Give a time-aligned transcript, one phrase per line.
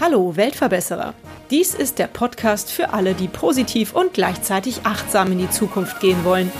[0.00, 1.14] Hallo Weltverbesserer.
[1.50, 6.24] Dies ist der Podcast für alle, die positiv und gleichzeitig achtsam in die Zukunft gehen
[6.24, 6.52] wollen.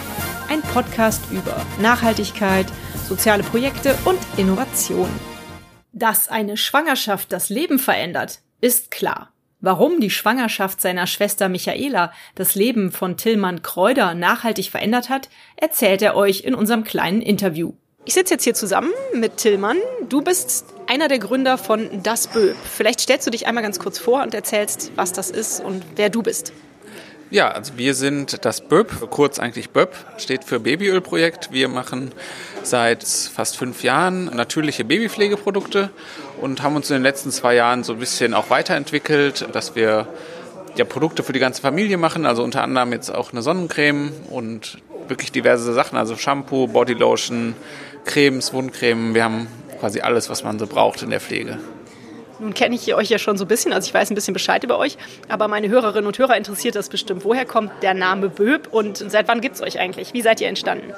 [0.48, 2.66] Ein Podcast über Nachhaltigkeit,
[3.06, 5.10] soziale Projekte und Innovation.
[5.92, 9.31] Dass eine Schwangerschaft das Leben verändert, ist klar.
[9.64, 16.02] Warum die Schwangerschaft seiner Schwester Michaela das Leben von Tillmann Kräuder nachhaltig verändert hat, erzählt
[16.02, 17.72] er euch in unserem kleinen Interview.
[18.04, 19.78] Ich sitze jetzt hier zusammen mit Tillmann.
[20.08, 22.56] Du bist einer der Gründer von Das Böb.
[22.64, 26.10] Vielleicht stellst du dich einmal ganz kurz vor und erzählst, was das ist und wer
[26.10, 26.52] du bist.
[27.32, 31.50] Ja, also wir sind das BÖB, kurz eigentlich BÖB, steht für Babyölprojekt.
[31.50, 32.12] Wir machen
[32.62, 35.88] seit fast fünf Jahren natürliche Babypflegeprodukte
[36.42, 40.08] und haben uns in den letzten zwei Jahren so ein bisschen auch weiterentwickelt, dass wir
[40.76, 44.76] ja, Produkte für die ganze Familie machen, also unter anderem jetzt auch eine Sonnencreme und
[45.08, 47.54] wirklich diverse Sachen, also Shampoo, Bodylotion,
[48.04, 49.14] Cremes, Wundcreme.
[49.14, 49.46] Wir haben
[49.80, 51.58] quasi alles, was man so braucht in der Pflege.
[52.42, 54.64] Nun kenne ich euch ja schon so ein bisschen, also ich weiß ein bisschen Bescheid
[54.64, 54.98] über euch,
[55.28, 57.24] aber meine Hörerinnen und Hörer interessiert das bestimmt.
[57.24, 60.12] Woher kommt der Name Böb und seit wann gibt es euch eigentlich?
[60.12, 60.92] Wie seid ihr entstanden?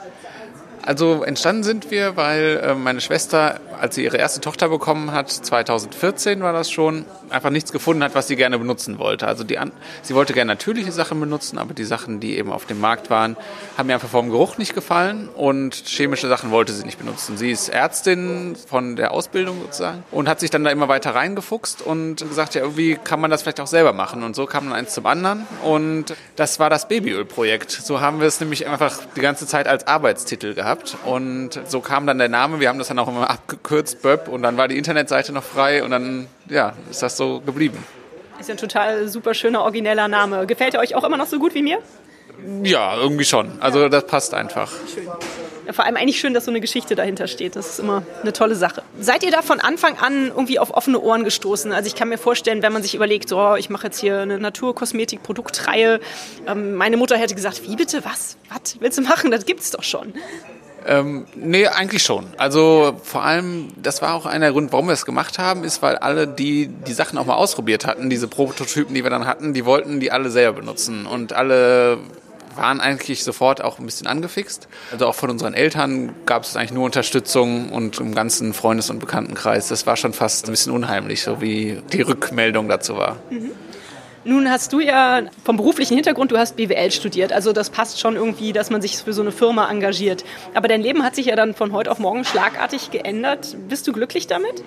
[0.86, 5.30] Also entstanden sind wir, weil äh, meine Schwester, als sie ihre erste Tochter bekommen hat,
[5.30, 9.26] 2014 war das schon, einfach nichts gefunden hat, was sie gerne benutzen wollte.
[9.26, 9.58] Also die,
[10.02, 13.38] sie wollte gerne natürliche Sachen benutzen, aber die Sachen, die eben auf dem Markt waren,
[13.78, 17.38] haben ihr einfach vom Geruch nicht gefallen und chemische Sachen wollte sie nicht benutzen.
[17.38, 21.80] Sie ist Ärztin von der Ausbildung sozusagen und hat sich dann da immer weiter reingefuchst
[21.80, 24.22] und gesagt, ja, irgendwie kann man das vielleicht auch selber machen.
[24.22, 27.70] Und so kam dann eins zum anderen und das war das Babyölprojekt.
[27.70, 31.80] So haben wir es nämlich einfach die ganze Zeit als Arbeitstitel gehabt gehabt und so
[31.80, 32.60] kam dann der Name.
[32.60, 35.82] Wir haben das dann auch immer abgekürzt, Böb, und dann war die Internetseite noch frei
[35.82, 37.78] und dann ja, ist das so geblieben.
[38.38, 40.46] Ist ein total super schöner, origineller Name.
[40.46, 41.78] Gefällt er euch auch immer noch so gut wie mir?
[42.62, 43.52] Ja, irgendwie schon.
[43.60, 44.70] Also das passt einfach.
[44.92, 45.08] Schön.
[45.66, 47.56] Ja, vor allem eigentlich schön, dass so eine Geschichte dahinter steht.
[47.56, 48.82] Das ist immer eine tolle Sache.
[49.00, 51.72] Seid ihr da von Anfang an irgendwie auf offene Ohren gestoßen?
[51.72, 54.38] Also ich kann mir vorstellen, wenn man sich überlegt, so, ich mache jetzt hier eine
[54.38, 56.00] Naturkosmetik-Produktreihe.
[56.46, 58.36] Ähm, meine Mutter hätte gesagt, wie bitte, was?
[58.52, 59.30] Was willst du machen?
[59.30, 60.12] Das gibt's doch schon.
[60.86, 62.26] Ähm, nee, eigentlich schon.
[62.36, 65.82] Also vor allem, das war auch einer der Gründe, warum wir es gemacht haben, ist,
[65.82, 69.54] weil alle, die die Sachen auch mal ausprobiert hatten, diese Prototypen, die wir dann hatten,
[69.54, 71.06] die wollten die alle selber benutzen.
[71.06, 71.98] Und alle
[72.56, 74.68] waren eigentlich sofort auch ein bisschen angefixt.
[74.92, 78.98] Also auch von unseren Eltern gab es eigentlich nur Unterstützung und im ganzen Freundes- und
[78.98, 79.68] Bekanntenkreis.
[79.68, 83.16] Das war schon fast ein bisschen unheimlich, so wie die Rückmeldung dazu war.
[83.30, 83.52] Mhm.
[84.24, 88.16] Nun hast du ja vom beruflichen Hintergrund, du hast BWL studiert, also das passt schon
[88.16, 90.24] irgendwie, dass man sich für so eine Firma engagiert.
[90.54, 93.54] Aber dein Leben hat sich ja dann von heute auf morgen schlagartig geändert.
[93.68, 94.64] Bist du glücklich damit?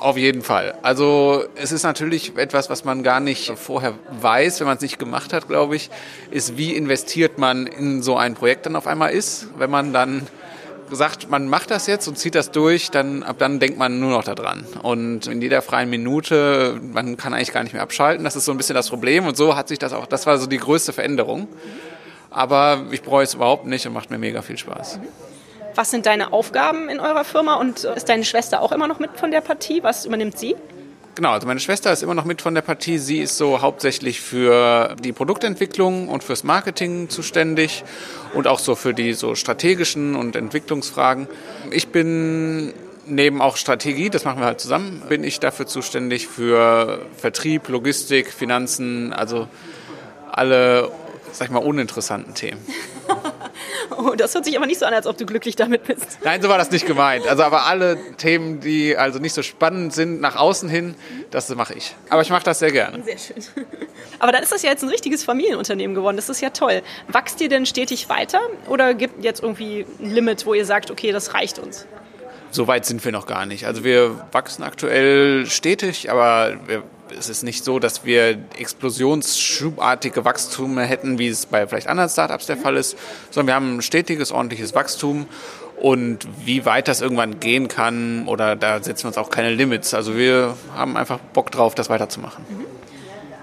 [0.00, 0.74] Auf jeden Fall.
[0.82, 4.98] Also es ist natürlich etwas, was man gar nicht vorher weiß, wenn man es nicht
[4.98, 5.88] gemacht hat, glaube ich,
[6.30, 10.26] ist, wie investiert man in so ein Projekt dann auf einmal ist, wenn man dann
[10.90, 14.10] sagt, man macht das jetzt und zieht das durch, dann ab dann denkt man nur
[14.10, 14.64] noch daran.
[14.82, 18.24] Und in jeder freien Minute, man kann eigentlich gar nicht mehr abschalten.
[18.24, 19.26] Das ist so ein bisschen das Problem.
[19.26, 21.48] Und so hat sich das auch, das war so die größte Veränderung.
[22.30, 24.98] Aber ich bereue es überhaupt nicht und macht mir mega viel Spaß.
[25.74, 29.18] Was sind deine Aufgaben in eurer Firma und ist deine Schwester auch immer noch mit
[29.18, 29.82] von der Partie?
[29.82, 30.56] Was übernimmt sie?
[31.14, 32.98] Genau, also meine Schwester ist immer noch mit von der Partie.
[32.98, 37.84] Sie ist so hauptsächlich für die Produktentwicklung und fürs Marketing zuständig
[38.32, 41.28] und auch so für die so strategischen und Entwicklungsfragen.
[41.70, 42.74] Ich bin
[43.06, 48.32] neben auch Strategie, das machen wir halt zusammen, bin ich dafür zuständig für Vertrieb, Logistik,
[48.32, 49.46] Finanzen, also
[50.32, 50.90] alle,
[51.30, 52.60] sag ich mal, uninteressanten Themen.
[53.90, 56.18] Oh, das hört sich aber nicht so an, als ob du glücklich damit bist.
[56.22, 57.26] Nein, so war das nicht gemeint.
[57.26, 60.94] Also aber alle Themen, die also nicht so spannend sind nach außen hin,
[61.30, 61.94] das mache ich.
[62.08, 63.02] Aber ich mache das sehr gerne.
[63.02, 63.64] Sehr schön.
[64.18, 66.16] Aber dann ist das ja jetzt ein richtiges Familienunternehmen geworden.
[66.16, 66.82] Das ist ja toll.
[67.08, 71.12] Wachst ihr denn stetig weiter oder gibt jetzt irgendwie ein Limit, wo ihr sagt, okay,
[71.12, 71.86] das reicht uns?
[72.50, 73.66] So weit sind wir noch gar nicht.
[73.66, 76.84] Also wir wachsen aktuell stetig, aber wir
[77.16, 82.46] es ist nicht so, dass wir explosionsschubartige Wachstum hätten, wie es bei vielleicht anderen Startups
[82.46, 82.96] der Fall ist,
[83.30, 85.26] sondern wir haben ein stetiges, ordentliches Wachstum.
[85.76, 89.92] Und wie weit das irgendwann gehen kann, oder da setzen wir uns auch keine Limits.
[89.92, 92.44] Also wir haben einfach Bock drauf, das weiterzumachen.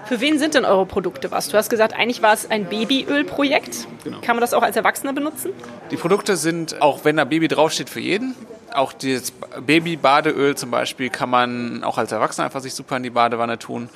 [0.06, 1.48] Für wen sind denn eure Produkte was?
[1.48, 3.86] Du hast gesagt, eigentlich war es ein Babyölprojekt.
[4.02, 4.20] Genau.
[4.22, 5.52] Kann man das auch als Erwachsener benutzen?
[5.90, 8.34] Die Produkte sind, auch wenn da Baby draufsteht, für jeden
[8.74, 9.32] auch das
[9.64, 13.88] Baby-Badeöl zum Beispiel kann man auch als Erwachsener einfach sich super in die Badewanne tun.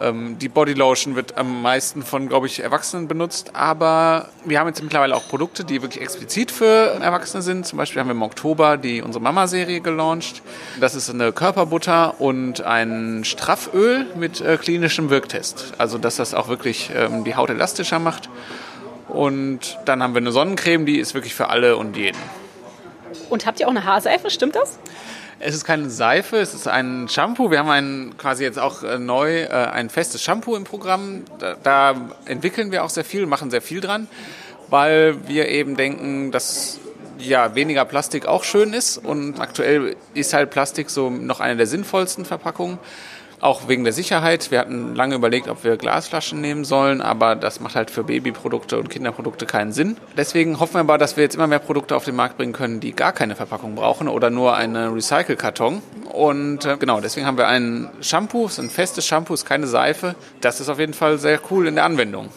[0.00, 4.82] Ähm, die Bodylotion wird am meisten von, glaube ich, Erwachsenen benutzt, aber wir haben jetzt
[4.82, 7.66] mittlerweile auch Produkte, die wirklich explizit für Erwachsene sind.
[7.66, 10.42] Zum Beispiel haben wir im Oktober die unsere Mama-Serie gelauncht.
[10.80, 15.74] Das ist eine Körperbutter und ein Strafföl mit äh, klinischem Wirktest.
[15.78, 18.28] Also, dass das auch wirklich ähm, die Haut elastischer macht.
[19.08, 22.18] Und dann haben wir eine Sonnencreme, die ist wirklich für alle und jeden.
[23.34, 24.78] Und habt ihr auch eine Haarseife, stimmt das?
[25.40, 27.50] Es ist keine Seife, es ist ein Shampoo.
[27.50, 31.24] Wir haben ein, quasi jetzt auch äh, neu äh, ein festes Shampoo im Programm.
[31.40, 31.96] Da, da
[32.26, 34.06] entwickeln wir auch sehr viel, machen sehr viel dran,
[34.68, 36.78] weil wir eben denken, dass
[37.18, 38.98] ja, weniger Plastik auch schön ist.
[38.98, 42.78] Und aktuell ist halt Plastik so noch eine der sinnvollsten Verpackungen.
[43.40, 44.50] Auch wegen der Sicherheit.
[44.50, 48.78] Wir hatten lange überlegt, ob wir Glasflaschen nehmen sollen, aber das macht halt für Babyprodukte
[48.78, 49.96] und Kinderprodukte keinen Sinn.
[50.16, 52.80] Deswegen hoffen wir aber, dass wir jetzt immer mehr Produkte auf den Markt bringen können,
[52.80, 55.82] die gar keine Verpackung brauchen oder nur einen Recycle-Karton.
[56.12, 60.14] Und äh, genau, deswegen haben wir ein Shampoo, ein festes Shampoo, ist keine Seife.
[60.40, 62.28] Das ist auf jeden Fall sehr cool in der Anwendung.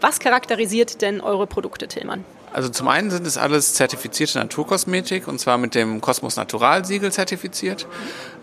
[0.00, 2.24] Was charakterisiert denn eure Produkte, Tillmann?
[2.52, 7.12] Also zum einen sind es alles zertifizierte Naturkosmetik und zwar mit dem Cosmos Natural Siegel
[7.12, 7.86] zertifiziert.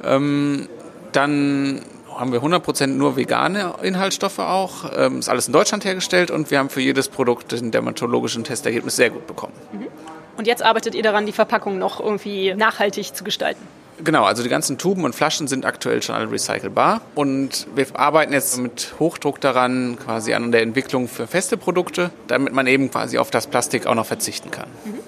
[0.03, 0.69] Ähm,
[1.11, 1.81] dann
[2.19, 4.91] haben wir 100% nur vegane Inhaltsstoffe auch.
[4.95, 8.95] Ähm, ist alles in Deutschland hergestellt und wir haben für jedes Produkt den dermatologischen Testergebnis
[8.95, 9.53] sehr gut bekommen.
[9.71, 9.87] Mhm.
[10.37, 13.61] Und jetzt arbeitet ihr daran, die Verpackung noch irgendwie nachhaltig zu gestalten?
[14.03, 18.31] Genau, also die ganzen Tuben und Flaschen sind aktuell schon alle recycelbar und wir arbeiten
[18.31, 23.17] jetzt mit Hochdruck daran, quasi an der Entwicklung für feste Produkte, damit man eben quasi
[23.17, 24.67] auf das Plastik auch noch verzichten kann.
[24.85, 24.99] Mhm.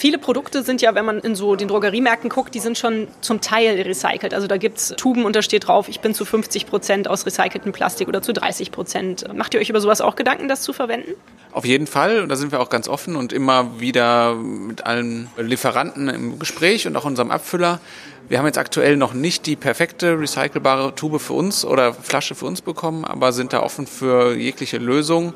[0.00, 3.42] Viele Produkte sind ja, wenn man in so den Drogeriemärkten guckt, die sind schon zum
[3.42, 4.32] Teil recycelt.
[4.32, 7.26] Also da gibt es Tuben und da steht drauf, ich bin zu 50 Prozent aus
[7.26, 9.26] recyceltem Plastik oder zu 30 Prozent.
[9.34, 11.10] Macht ihr euch über sowas auch Gedanken, das zu verwenden?
[11.52, 15.28] Auf jeden Fall, und da sind wir auch ganz offen und immer wieder mit allen
[15.36, 17.78] Lieferanten im Gespräch und auch unserem Abfüller.
[18.26, 22.46] Wir haben jetzt aktuell noch nicht die perfekte recycelbare Tube für uns oder Flasche für
[22.46, 25.34] uns bekommen, aber sind da offen für jegliche Lösung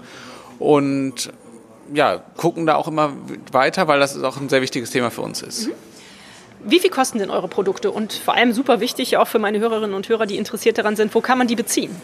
[0.58, 1.30] und
[1.92, 3.12] ja, gucken da auch immer
[3.52, 5.68] weiter, weil das auch ein sehr wichtiges Thema für uns ist.
[5.68, 5.72] Mhm.
[6.66, 7.90] Wie viel kosten denn eure Produkte?
[7.90, 11.14] Und vor allem super wichtig, auch für meine Hörerinnen und Hörer, die interessiert daran sind,
[11.14, 11.94] wo kann man die beziehen?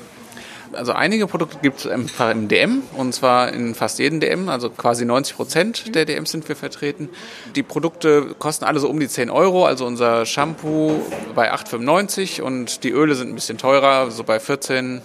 [0.72, 5.04] Also einige Produkte gibt es im DM und zwar in fast jedem DM, also quasi
[5.04, 7.08] 90 Prozent der DMs sind wir vertreten.
[7.56, 11.00] Die Produkte kosten alle so um die 10 Euro, also unser Shampoo
[11.34, 15.02] bei 8,95 und die Öle sind ein bisschen teurer, so bei 14,95,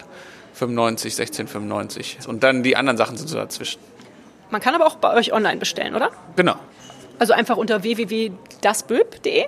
[0.60, 3.80] 16,95 und dann die anderen Sachen sind so dazwischen.
[4.50, 6.12] Man kann aber auch bei euch online bestellen, oder?
[6.36, 6.56] Genau.
[7.20, 9.46] Also einfach unter www.dasböb.de?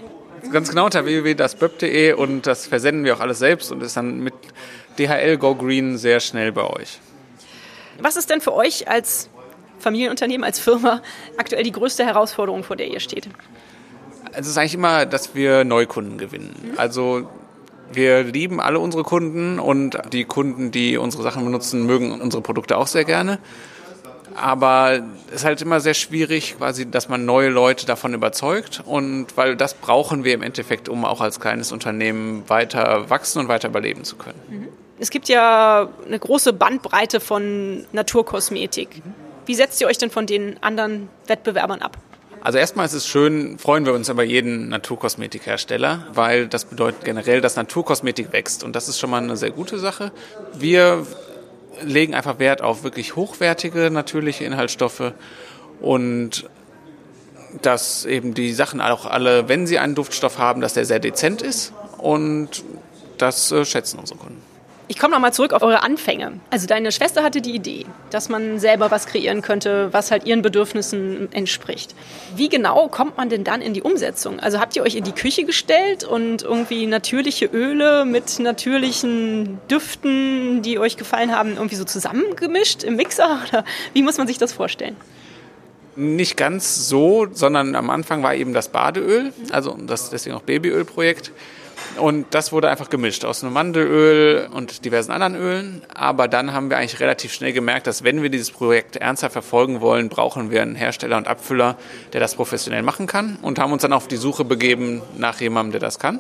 [0.52, 4.34] Ganz genau unter www.dasböb.de und das versenden wir auch alles selbst und ist dann mit
[4.98, 7.00] DHL Go Green sehr schnell bei euch.
[8.00, 9.30] Was ist denn für euch als
[9.80, 11.02] Familienunternehmen, als Firma
[11.38, 13.28] aktuell die größte Herausforderung, vor der ihr steht?
[14.34, 16.56] Es ist eigentlich immer, dass wir Neukunden gewinnen.
[16.62, 16.80] Mhm.
[16.80, 17.30] Also
[17.92, 22.78] wir lieben alle unsere Kunden und die Kunden, die unsere Sachen benutzen, mögen unsere Produkte
[22.78, 23.40] auch sehr gerne.
[24.38, 28.84] Aber es ist halt immer sehr schwierig, quasi, dass man neue Leute davon überzeugt.
[28.86, 33.48] Und weil das brauchen wir im Endeffekt, um auch als kleines Unternehmen weiter wachsen und
[33.48, 34.39] weiter überleben zu können.
[34.50, 34.68] Mhm.
[35.00, 39.01] Es gibt ja eine große Bandbreite von Naturkosmetik.
[39.45, 41.98] Wie setzt ihr euch denn von den anderen Wettbewerbern ab?
[42.42, 47.42] Also erstmal ist es schön, freuen wir uns über jeden Naturkosmetikhersteller, weil das bedeutet generell,
[47.42, 50.12] dass Naturkosmetik wächst und das ist schon mal eine sehr gute Sache.
[50.54, 51.06] Wir
[51.83, 55.13] legen einfach Wert auf wirklich hochwertige natürliche Inhaltsstoffe
[55.79, 56.50] und
[57.62, 61.41] dass eben die Sachen auch alle, wenn sie einen Duftstoff haben, dass der sehr dezent
[61.41, 62.63] ist und
[63.18, 64.41] das äh, schätzen unsere Kunden.
[64.89, 66.39] Ich komme nochmal zurück auf eure Anfänge.
[66.50, 70.42] Also deine Schwester hatte die Idee, dass man selber was kreieren könnte, was halt ihren
[70.42, 71.94] Bedürfnissen entspricht.
[72.38, 74.39] Wie genau kommt man denn dann in die Umsetzung?
[74.39, 80.62] Also habt ihr euch in die Küche gestellt und irgendwie natürliche Öle mit natürlichen Düften,
[80.62, 83.41] die euch gefallen haben, irgendwie so zusammengemischt im Mixer?
[83.50, 84.96] Oder wie muss man sich das vorstellen?
[85.98, 91.34] Nicht ganz so, sondern am Anfang war eben das Badeöl, also das deswegen auch Babyölprojekt.
[92.00, 95.81] Und das wurde einfach gemischt aus einem Mandelöl und diversen anderen Ölen.
[95.93, 99.81] Aber dann haben wir eigentlich relativ schnell gemerkt, dass wenn wir dieses Projekt ernsthaft verfolgen
[99.81, 101.77] wollen, brauchen wir einen Hersteller und Abfüller,
[102.13, 103.38] der das professionell machen kann.
[103.41, 106.19] Und haben uns dann auf die Suche begeben nach jemandem, der das kann.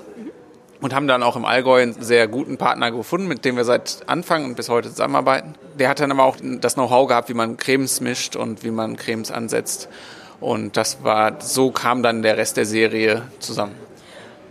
[0.79, 4.03] Und haben dann auch im Allgäu einen sehr guten Partner gefunden, mit dem wir seit
[4.05, 5.55] Anfang und bis heute zusammenarbeiten.
[5.79, 8.95] Der hat dann aber auch das Know-how gehabt, wie man Cremes mischt und wie man
[8.95, 9.89] Cremes ansetzt.
[10.39, 13.86] Und das war, so kam dann der Rest der Serie zusammen.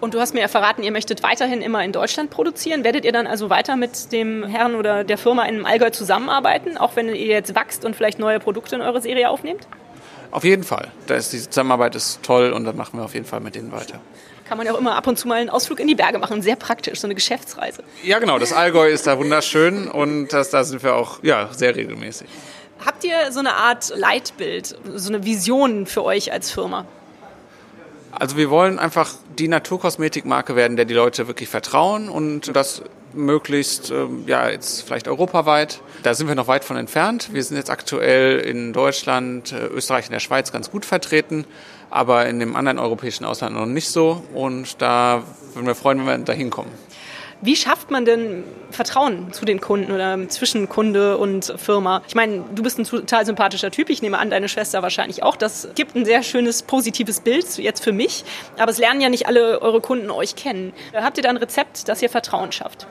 [0.00, 2.84] Und du hast mir ja verraten, ihr möchtet weiterhin immer in Deutschland produzieren.
[2.84, 6.96] Werdet ihr dann also weiter mit dem Herrn oder der Firma in Allgäu zusammenarbeiten, auch
[6.96, 9.66] wenn ihr jetzt wächst und vielleicht neue Produkte in eure Serie aufnehmt?
[10.30, 10.88] Auf jeden Fall.
[11.06, 13.72] Da ist die Zusammenarbeit ist toll und dann machen wir auf jeden Fall mit denen
[13.72, 14.00] weiter.
[14.46, 16.42] Kann man ja auch immer ab und zu mal einen Ausflug in die Berge machen.
[16.42, 17.82] Sehr praktisch, so eine Geschäftsreise.
[18.04, 18.38] Ja, genau.
[18.38, 22.28] Das Allgäu ist da wunderschön und das, da sind wir auch ja, sehr regelmäßig.
[22.84, 26.84] Habt ihr so eine Art Leitbild, so eine Vision für euch als Firma?
[28.18, 32.82] Also wir wollen einfach die Naturkosmetikmarke werden, der die Leute wirklich vertrauen und das
[33.12, 35.80] möglichst, ähm, ja, jetzt vielleicht europaweit.
[36.02, 37.30] Da sind wir noch weit von entfernt.
[37.32, 41.44] Wir sind jetzt aktuell in Deutschland, äh, Österreich und der Schweiz ganz gut vertreten,
[41.90, 44.22] aber in dem anderen europäischen Ausland noch nicht so.
[44.34, 46.70] Und da würden wir freuen, wenn wir da hinkommen.
[47.42, 52.02] Wie schafft man denn Vertrauen zu den Kunden oder zwischen Kunde und Firma?
[52.08, 53.90] Ich meine, du bist ein total sympathischer Typ.
[53.90, 55.36] Ich nehme an, deine Schwester wahrscheinlich auch.
[55.36, 58.24] Das gibt ein sehr schönes, positives Bild jetzt für mich.
[58.56, 60.72] Aber es lernen ja nicht alle eure Kunden euch kennen.
[60.94, 62.86] Habt ihr da ein Rezept, das ihr Vertrauen schafft?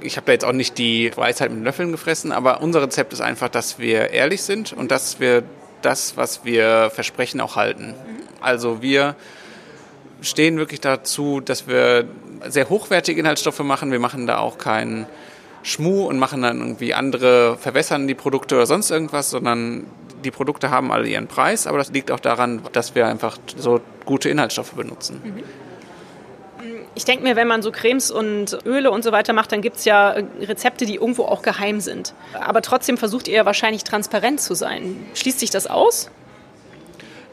[0.00, 3.20] ich habe da jetzt auch nicht die Weisheit mit Löffeln gefressen, aber unser Rezept ist
[3.20, 5.42] einfach, dass wir ehrlich sind und dass wir
[5.82, 7.94] das, was wir versprechen, auch halten.
[8.40, 9.16] Also wir
[10.20, 12.06] stehen wirklich dazu, dass wir
[12.46, 13.92] sehr hochwertige Inhaltsstoffe machen.
[13.92, 15.06] Wir machen da auch keinen
[15.62, 19.86] Schmuh und machen dann irgendwie andere, verwässern die Produkte oder sonst irgendwas, sondern
[20.24, 23.80] die Produkte haben alle ihren Preis, aber das liegt auch daran, dass wir einfach so
[24.04, 25.20] gute Inhaltsstoffe benutzen.
[25.24, 25.42] Mhm.
[26.94, 29.76] Ich denke mir, wenn man so Cremes und Öle und so weiter macht, dann gibt
[29.76, 32.14] es ja Rezepte, die irgendwo auch geheim sind.
[32.34, 35.06] Aber trotzdem versucht ihr ja wahrscheinlich transparent zu sein.
[35.14, 36.10] Schließt sich das aus?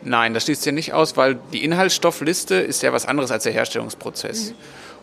[0.04, 3.44] Nein, das schließt sich ja nicht aus, weil die Inhaltsstoffliste ist ja was anderes als
[3.44, 4.52] der Herstellungsprozess.
[4.52, 4.56] Mhm.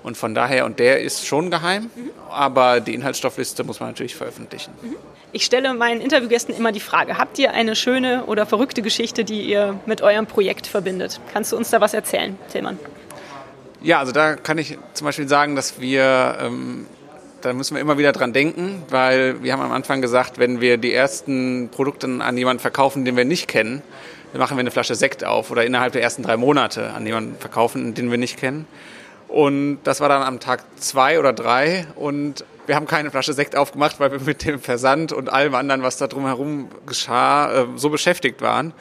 [0.02, 2.10] Und von daher, und der ist schon geheim, mhm.
[2.28, 4.72] aber die Inhaltsstoffliste muss man natürlich veröffentlichen.
[4.82, 4.96] Mhm.
[5.34, 9.42] Ich stelle meinen Interviewgästen immer die Frage, habt ihr eine schöne oder verrückte Geschichte, die
[9.42, 11.20] ihr mit eurem Projekt verbindet?
[11.32, 12.78] Kannst du uns da was erzählen, Tillmann?
[13.80, 16.86] Ja, also da kann ich zum Beispiel sagen, dass wir, ähm,
[17.40, 20.76] da müssen wir immer wieder dran denken, weil wir haben am Anfang gesagt, wenn wir
[20.76, 23.82] die ersten Produkte an jemanden verkaufen, den wir nicht kennen,
[24.32, 27.36] dann machen wir eine Flasche Sekt auf oder innerhalb der ersten drei Monate an jemanden
[27.38, 28.66] verkaufen, den wir nicht kennen.
[29.32, 33.56] Und das war dann am Tag zwei oder drei und wir haben keine Flasche Sekt
[33.56, 37.88] aufgemacht, weil wir mit dem Versand und allem anderen, was da drumherum geschah, äh, so
[37.88, 38.74] beschäftigt waren.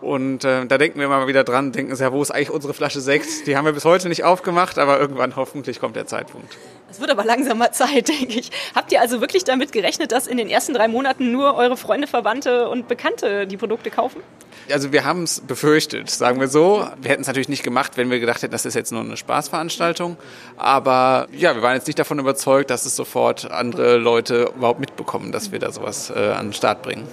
[0.00, 3.00] Und äh, da denken wir mal wieder dran, denken ja, wo ist eigentlich unsere Flasche
[3.00, 3.46] Sekt?
[3.46, 6.56] Die haben wir bis heute nicht aufgemacht, aber irgendwann hoffentlich kommt der Zeitpunkt.
[6.90, 8.50] Es wird aber langsam mal Zeit, denke ich.
[8.74, 12.06] Habt ihr also wirklich damit gerechnet, dass in den ersten drei Monaten nur eure Freunde,
[12.06, 14.22] Verwandte und Bekannte die Produkte kaufen?
[14.70, 16.86] Also wir haben es befürchtet, sagen wir so.
[17.00, 19.16] Wir hätten es natürlich nicht gemacht, wenn wir gedacht hätten, das ist jetzt nur eine
[19.16, 20.16] Spaßveranstaltung.
[20.56, 25.32] Aber ja, wir waren jetzt nicht davon überzeugt, dass es sofort andere Leute überhaupt mitbekommen,
[25.32, 27.06] dass wir da sowas äh, an den Start bringen.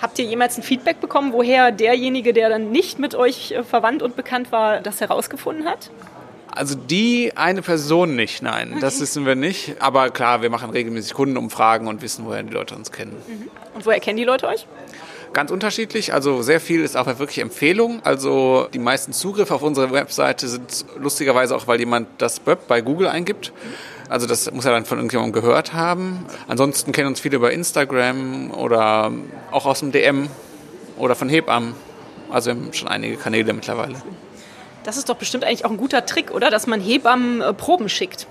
[0.00, 4.02] Habt ihr jemals ein Feedback bekommen, woher derjenige, der dann nicht mit euch äh, verwandt
[4.02, 5.90] und bekannt war, das herausgefunden hat?
[6.52, 8.80] Also die eine Person nicht, nein, okay.
[8.80, 9.76] das wissen wir nicht.
[9.80, 13.14] Aber klar, wir machen regelmäßig Kundenumfragen und wissen, woher die Leute uns kennen.
[13.28, 13.48] Mhm.
[13.74, 14.66] Und woher kennen die Leute euch?
[15.32, 16.12] Ganz unterschiedlich.
[16.12, 18.00] Also sehr viel ist auch wirklich Empfehlung.
[18.02, 22.80] Also die meisten Zugriffe auf unsere Webseite sind lustigerweise auch, weil jemand das Web bei
[22.80, 23.52] Google eingibt.
[24.10, 26.26] Also das muss er dann von irgendjemandem gehört haben.
[26.48, 29.12] Ansonsten kennen uns viele über Instagram oder
[29.52, 30.28] auch aus dem DM
[30.98, 31.74] oder von Hebammen.
[32.28, 33.94] Also wir haben schon einige Kanäle mittlerweile.
[34.82, 36.50] Das ist doch bestimmt eigentlich auch ein guter Trick, oder?
[36.50, 38.26] Dass man Hebammen äh, Proben schickt.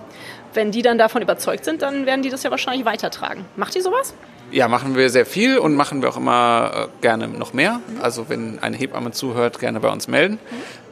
[0.54, 3.46] Wenn die dann davon überzeugt sind, dann werden die das ja wahrscheinlich weitertragen.
[3.56, 4.14] Macht ihr sowas?
[4.52, 7.82] Ja, machen wir sehr viel und machen wir auch immer äh, gerne noch mehr.
[8.02, 10.40] Also wenn eine Hebamme zuhört, gerne bei uns melden.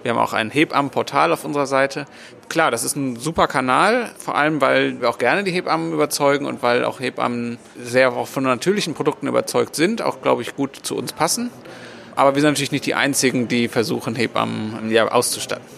[0.03, 2.05] Wir haben auch ein Hebammenportal auf unserer Seite.
[2.49, 6.45] Klar, das ist ein super Kanal, vor allem weil wir auch gerne die Hebammen überzeugen
[6.45, 10.75] und weil auch Hebammen sehr auch von natürlichen Produkten überzeugt sind, auch glaube ich gut
[10.75, 11.49] zu uns passen.
[12.15, 15.65] Aber wir sind natürlich nicht die Einzigen, die versuchen, Hebammen ja, auszustatten.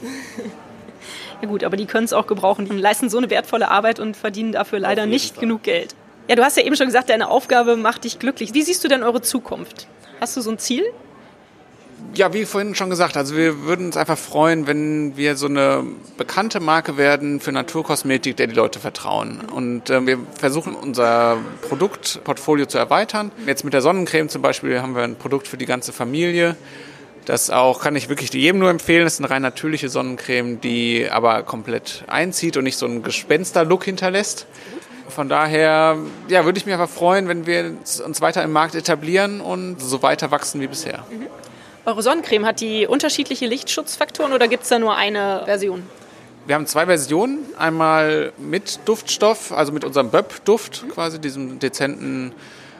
[1.42, 2.66] Ja gut, aber die können es auch gebrauchen.
[2.66, 5.42] Die leisten so eine wertvolle Arbeit und verdienen dafür leider nicht Fall.
[5.42, 5.96] genug Geld.
[6.30, 8.54] Ja, du hast ja eben schon gesagt, deine Aufgabe macht dich glücklich.
[8.54, 9.88] Wie siehst du denn eure Zukunft?
[10.22, 10.86] Hast du so ein Ziel?
[12.14, 15.84] Ja, wie vorhin schon gesagt, also wir würden uns einfach freuen, wenn wir so eine
[16.18, 19.42] bekannte Marke werden für Naturkosmetik, der die Leute vertrauen.
[19.42, 23.32] Und äh, wir versuchen unser Produktportfolio zu erweitern.
[23.48, 26.56] Jetzt mit der Sonnencreme zum Beispiel haben wir ein Produkt für die ganze Familie.
[27.26, 29.04] Das auch kann ich wirklich jedem nur empfehlen.
[29.04, 33.84] Das ist eine rein natürliche Sonnencreme, die aber komplett einzieht und nicht so einen Gespenster-Look
[33.84, 34.46] hinterlässt.
[35.10, 35.98] Von daher
[36.28, 37.74] ja, würde ich mich einfach freuen, wenn wir
[38.06, 41.06] uns weiter im Markt etablieren und so weiter wachsen wie bisher.
[41.10, 41.28] Mhm.
[41.86, 45.84] Eure Sonnencreme hat die unterschiedliche Lichtschutzfaktoren oder gibt es da nur eine Version?
[46.46, 47.40] Wir haben zwei Versionen.
[47.58, 50.90] Einmal mit Duftstoff, also mit unserem Böb-Duft, mhm.
[50.90, 52.34] quasi diesem dezenten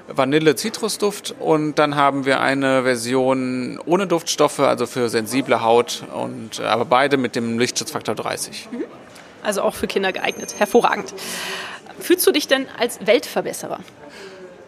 [0.08, 1.36] Vanille-Zitrusduft.
[1.40, 7.18] Und dann haben wir eine Version ohne Duftstoffe, also für sensible Haut, und, aber beide
[7.18, 8.70] mit dem Lichtschutzfaktor 30.
[8.72, 8.84] Mhm.
[9.44, 10.56] Also auch für Kinder geeignet.
[10.58, 11.14] Hervorragend.
[12.00, 13.80] Fühlst du dich denn als Weltverbesserer?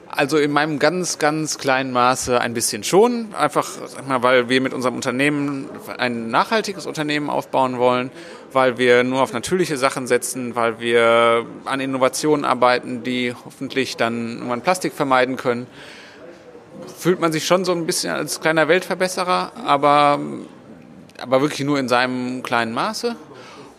[0.07, 3.33] Also in meinem ganz, ganz kleinen Maße ein bisschen schon.
[3.33, 3.69] Einfach,
[4.05, 8.11] mal, weil wir mit unserem Unternehmen ein nachhaltiges Unternehmen aufbauen wollen,
[8.51, 14.33] weil wir nur auf natürliche Sachen setzen, weil wir an Innovationen arbeiten, die hoffentlich dann
[14.33, 15.65] irgendwann Plastik vermeiden können.
[16.97, 20.19] Fühlt man sich schon so ein bisschen als kleiner Weltverbesserer, aber
[21.21, 23.15] aber wirklich nur in seinem kleinen Maße.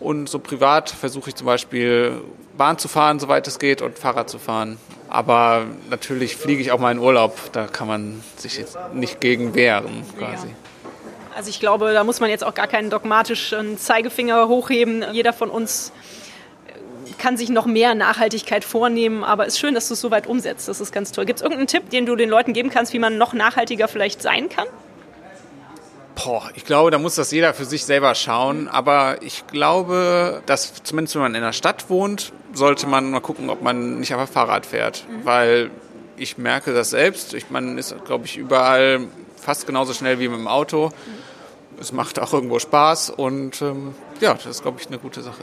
[0.02, 2.20] Und so privat versuche ich zum Beispiel
[2.56, 4.78] Bahn zu fahren, soweit es geht, und Fahrrad zu fahren.
[5.08, 7.36] Aber natürlich fliege ich auch mal in Urlaub.
[7.52, 10.48] Da kann man sich jetzt nicht gegen wehren, quasi.
[10.48, 10.54] Ja.
[11.36, 15.04] Also ich glaube, da muss man jetzt auch gar keinen dogmatischen Zeigefinger hochheben.
[15.12, 15.92] Jeder von uns
[17.18, 20.26] kann sich noch mehr Nachhaltigkeit vornehmen, aber es ist schön, dass du es so weit
[20.26, 20.68] umsetzt.
[20.68, 21.24] Das ist ganz toll.
[21.24, 24.20] Gibt es irgendeinen Tipp, den du den Leuten geben kannst, wie man noch nachhaltiger vielleicht
[24.22, 24.66] sein kann?
[26.14, 28.68] Boah, ich glaube, da muss das jeder für sich selber schauen.
[28.68, 33.50] Aber ich glaube, dass zumindest wenn man in der Stadt wohnt, sollte man mal gucken,
[33.50, 35.06] ob man nicht einfach Fahrrad fährt.
[35.08, 35.24] Mhm.
[35.24, 35.70] Weil
[36.16, 37.34] ich merke das selbst.
[37.34, 39.00] Ich, man ist, glaube ich, überall
[39.36, 40.88] fast genauso schnell wie mit dem Auto.
[40.88, 41.80] Mhm.
[41.80, 45.42] Es macht auch irgendwo Spaß und ähm, ja, das ist, glaube ich, eine gute Sache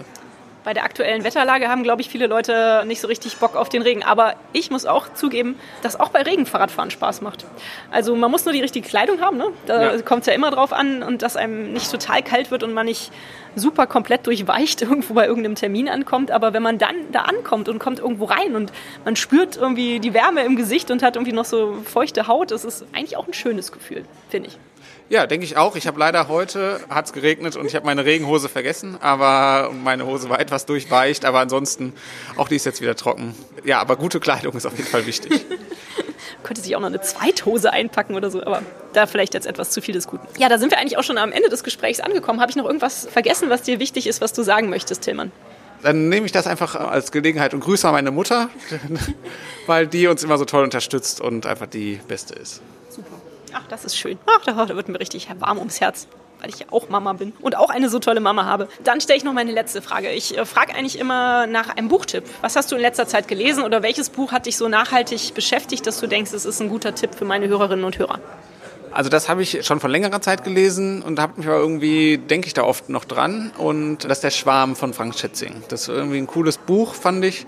[0.63, 3.81] bei der aktuellen Wetterlage haben, glaube ich, viele Leute nicht so richtig Bock auf den
[3.81, 4.03] Regen.
[4.03, 7.45] Aber ich muss auch zugeben, dass auch bei Regen Fahrradfahren Spaß macht.
[7.91, 9.45] Also man muss nur die richtige Kleidung haben, ne?
[9.65, 10.01] da ja.
[10.01, 12.85] kommt es ja immer drauf an und dass einem nicht total kalt wird und man
[12.85, 13.11] nicht
[13.55, 16.31] super komplett durchweicht irgendwo bei irgendeinem Termin ankommt.
[16.31, 18.71] Aber wenn man dann da ankommt und kommt irgendwo rein und
[19.05, 22.65] man spürt irgendwie die Wärme im Gesicht und hat irgendwie noch so feuchte Haut, das
[22.65, 24.57] ist eigentlich auch ein schönes Gefühl, finde ich.
[25.09, 25.75] Ja, denke ich auch.
[25.75, 30.05] Ich habe leider heute, hat es geregnet und ich habe meine Regenhose vergessen, aber meine
[30.05, 31.93] Hose war etwas durchweicht, aber ansonsten,
[32.37, 33.33] auch die ist jetzt wieder trocken.
[33.63, 35.45] Ja, aber gute Kleidung ist auf jeden Fall wichtig.
[36.43, 38.61] Könnte sich auch noch eine Zweithose einpacken oder so, aber
[38.93, 40.27] da vielleicht jetzt etwas zu viel des Guten.
[40.37, 42.39] Ja, da sind wir eigentlich auch schon am Ende des Gesprächs angekommen.
[42.39, 45.31] Habe ich noch irgendwas vergessen, was dir wichtig ist, was du sagen möchtest, Tillmann?
[45.81, 48.49] Dann nehme ich das einfach als Gelegenheit und grüße meine Mutter,
[49.65, 52.61] weil die uns immer so toll unterstützt und einfach die Beste ist.
[53.53, 54.17] Ach, das ist schön.
[54.25, 56.07] Ach, da wird mir richtig warm ums Herz
[56.39, 58.67] weil ich ja auch Mama bin und auch eine so tolle Mama habe.
[58.83, 60.11] Dann stelle ich noch meine letzte Frage.
[60.11, 62.23] Ich äh, frage eigentlich immer nach einem Buchtipp.
[62.41, 65.85] Was hast du in letzter Zeit gelesen oder welches Buch hat dich so nachhaltig beschäftigt,
[65.85, 68.19] dass du denkst, es ist ein guter Tipp für meine Hörerinnen und Hörer?
[68.91, 72.47] Also das habe ich schon vor längerer Zeit gelesen und habe mich aber irgendwie, denke
[72.47, 73.51] ich da oft noch dran.
[73.57, 75.61] Und das ist der Schwarm von Frank Schätzing.
[75.69, 77.45] Das ist irgendwie ein cooles Buch, fand ich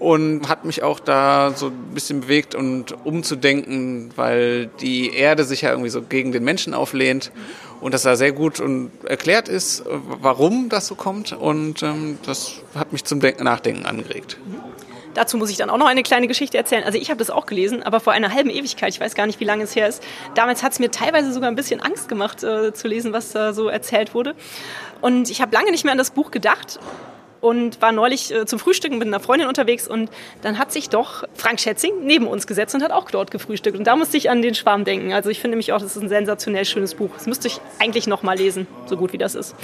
[0.00, 5.60] und hat mich auch da so ein bisschen bewegt und umzudenken, weil die Erde sich
[5.60, 7.30] ja irgendwie so gegen den Menschen auflehnt
[7.82, 12.62] und das da sehr gut und erklärt ist, warum das so kommt und ähm, das
[12.74, 14.38] hat mich zum Denken, Nachdenken angeregt.
[15.12, 16.84] Dazu muss ich dann auch noch eine kleine Geschichte erzählen.
[16.84, 18.94] Also ich habe das auch gelesen, aber vor einer halben Ewigkeit.
[18.94, 20.02] Ich weiß gar nicht, wie lange es her ist.
[20.36, 23.52] Damals hat es mir teilweise sogar ein bisschen Angst gemacht, äh, zu lesen, was da
[23.52, 24.36] so erzählt wurde.
[25.00, 26.78] Und ich habe lange nicht mehr an das Buch gedacht
[27.40, 30.10] und war neulich äh, zum Frühstücken mit einer Freundin unterwegs und
[30.42, 33.78] dann hat sich doch Frank Schätzing neben uns gesetzt und hat auch dort gefrühstückt.
[33.78, 35.12] Und da musste ich an den Schwarm denken.
[35.12, 37.10] Also ich finde mich auch, das ist ein sensationell schönes Buch.
[37.14, 39.54] Das müsste ich eigentlich noch mal lesen, so gut wie das ist.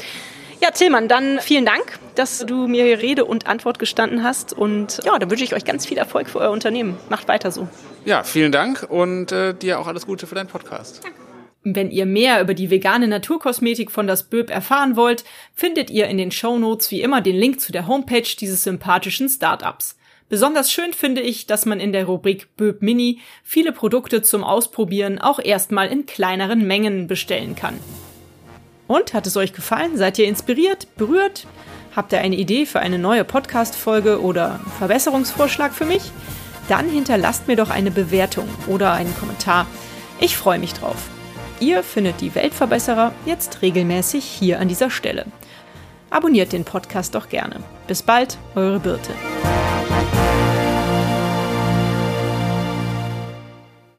[0.61, 4.55] Ja, Tillmann, dann vielen Dank, dass du mir Rede und Antwort gestanden hast.
[4.55, 6.97] Und ja, dann wünsche ich euch ganz viel Erfolg für euer Unternehmen.
[7.11, 7.69] Macht weiter so.
[8.07, 11.05] Ja, vielen Dank und äh, dir auch alles Gute für deinen Podcast.
[11.05, 11.26] Danke.
[11.69, 16.17] Wenn ihr mehr über die vegane Naturkosmetik von das Böb erfahren wollt, findet ihr in
[16.17, 19.97] den Show Notes wie immer den Link zu der Homepage dieses sympathischen Startups.
[20.29, 25.19] Besonders schön finde ich, dass man in der Rubrik Böb Mini viele Produkte zum Ausprobieren
[25.19, 27.81] auch erstmal in kleineren Mengen bestellen kann.
[28.87, 29.97] Und hat es euch gefallen?
[29.97, 31.49] Seid ihr inspiriert, berührt?
[31.97, 36.13] Habt ihr eine Idee für eine neue Podcast-Folge oder Verbesserungsvorschlag für mich?
[36.69, 39.67] Dann hinterlasst mir doch eine Bewertung oder einen Kommentar.
[40.21, 41.11] Ich freue mich drauf.
[41.61, 45.25] Ihr findet die Weltverbesserer jetzt regelmäßig hier an dieser Stelle.
[46.11, 47.61] Abonniert den Podcast doch gerne.
[47.87, 49.13] Bis bald, eure Birte.